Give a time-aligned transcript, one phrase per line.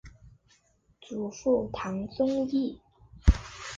[0.99, 2.81] 祖父汤宗义。